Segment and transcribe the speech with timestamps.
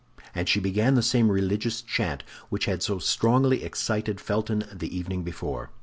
[0.33, 5.21] And she began the same religious chant which had so strongly excited Felton the evening
[5.23, 5.69] before.